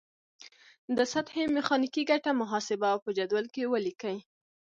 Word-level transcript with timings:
د 0.97 0.99
سطحې 1.13 1.43
میخانیکي 1.55 2.03
ګټه 2.11 2.31
محاسبه 2.41 2.87
او 2.93 2.99
په 3.05 3.09
جدول 3.17 3.45
کې 3.53 3.69
ولیکئ. 3.73 4.17